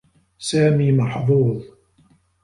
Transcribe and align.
سامي 0.37 0.91
محظوظ. 0.91 1.61